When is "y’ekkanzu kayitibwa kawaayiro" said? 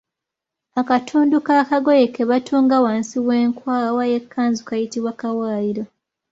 4.11-5.83